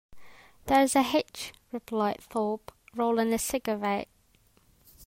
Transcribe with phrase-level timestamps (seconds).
[0.65, 4.07] There's the hitch, replied Thorpe, rolling a cigarette.